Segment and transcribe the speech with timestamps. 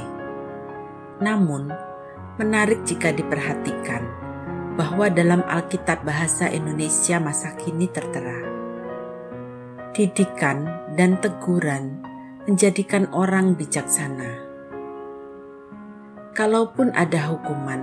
[1.19, 1.66] Namun,
[2.39, 4.06] menarik jika diperhatikan
[4.78, 8.39] bahwa dalam Alkitab bahasa Indonesia masa kini tertera.
[9.91, 10.62] Didikan
[10.94, 12.06] dan teguran
[12.47, 14.47] menjadikan orang bijaksana.
[16.39, 17.83] Kalaupun ada hukuman,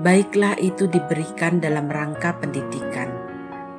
[0.00, 3.23] baiklah itu diberikan dalam rangka pendidikan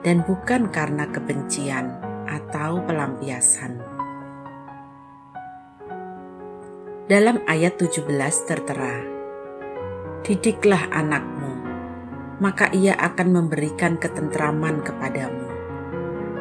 [0.06, 1.98] dan bukan karena kebencian
[2.30, 3.82] atau pelampiasan.
[7.10, 8.06] Dalam ayat 17
[8.46, 9.02] tertera,
[10.26, 11.54] Didiklah anakmu,
[12.42, 15.46] maka ia akan memberikan ketentraman kepadamu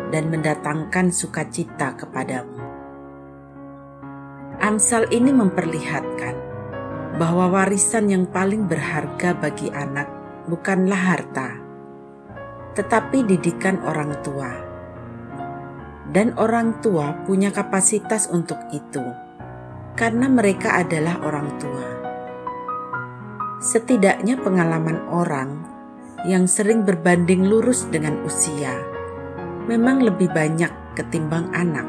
[0.08, 2.64] dan mendatangkan sukacita kepadamu.
[4.56, 6.36] Amsal ini memperlihatkan
[7.20, 10.08] bahwa warisan yang paling berharga bagi anak
[10.48, 11.63] bukanlah harta,
[12.74, 14.50] tetapi didikan orang tua.
[16.14, 19.02] Dan orang tua punya kapasitas untuk itu,
[19.98, 21.88] karena mereka adalah orang tua.
[23.58, 25.64] Setidaknya pengalaman orang
[26.28, 28.76] yang sering berbanding lurus dengan usia
[29.64, 31.88] memang lebih banyak ketimbang anak.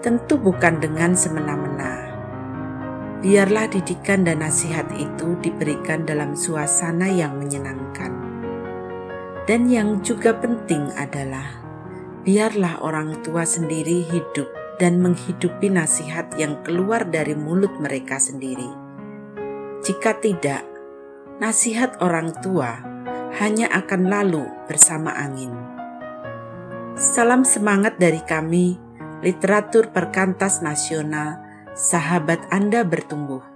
[0.00, 2.00] Tentu bukan dengan semena-mena.
[3.20, 8.23] Biarlah didikan dan nasihat itu diberikan dalam suasana yang menyenangkan
[9.44, 11.60] dan yang juga penting adalah
[12.24, 14.48] biarlah orang tua sendiri hidup
[14.80, 18.66] dan menghidupi nasihat yang keluar dari mulut mereka sendiri.
[19.84, 20.64] Jika tidak,
[21.38, 22.80] nasihat orang tua
[23.36, 25.52] hanya akan lalu bersama angin.
[26.96, 28.80] Salam semangat dari kami,
[29.20, 31.42] literatur perkantas nasional,
[31.76, 33.53] sahabat Anda bertumbuh.